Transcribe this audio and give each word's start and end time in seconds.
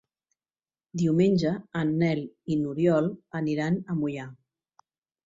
Diumenge 1.01 1.51
en 1.81 1.91
Nel 2.03 2.21
i 2.23 2.57
n'Oriol 2.63 3.11
aniran 3.41 3.79
a 3.95 3.99
Moià. 4.01 4.27